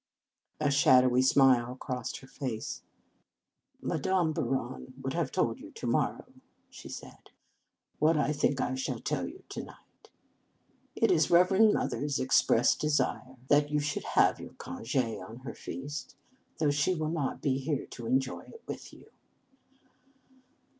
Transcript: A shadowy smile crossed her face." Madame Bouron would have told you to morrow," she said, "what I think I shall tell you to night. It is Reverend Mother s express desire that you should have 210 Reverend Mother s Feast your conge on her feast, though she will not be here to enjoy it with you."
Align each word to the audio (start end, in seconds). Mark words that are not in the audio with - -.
A 0.59 0.71
shadowy 0.71 1.21
smile 1.21 1.75
crossed 1.75 2.21
her 2.21 2.27
face." 2.27 2.81
Madame 3.83 4.33
Bouron 4.33 4.93
would 4.99 5.13
have 5.13 5.31
told 5.31 5.59
you 5.59 5.69
to 5.73 5.85
morrow," 5.85 6.25
she 6.71 6.89
said, 6.89 7.29
"what 7.99 8.17
I 8.17 8.33
think 8.33 8.59
I 8.59 8.73
shall 8.73 8.97
tell 8.99 9.27
you 9.27 9.43
to 9.49 9.63
night. 9.63 10.09
It 10.95 11.11
is 11.11 11.29
Reverend 11.29 11.71
Mother 11.73 12.03
s 12.03 12.17
express 12.17 12.73
desire 12.75 13.35
that 13.49 13.69
you 13.69 13.79
should 13.79 14.03
have 14.15 14.37
210 14.37 14.43
Reverend 14.43 14.57
Mother 14.57 14.79
s 14.79 14.85
Feast 14.87 14.95
your 15.05 15.25
conge 15.27 15.29
on 15.29 15.37
her 15.43 15.53
feast, 15.53 16.15
though 16.57 16.71
she 16.71 16.95
will 16.95 17.09
not 17.11 17.39
be 17.43 17.59
here 17.59 17.85
to 17.85 18.07
enjoy 18.07 18.39
it 18.45 18.63
with 18.65 18.91
you." 18.91 19.05